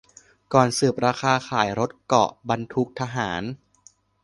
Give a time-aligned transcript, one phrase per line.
[0.53, 3.41] ก่อนสืบราคาขายรถเกราะ-บรรทุกทหาร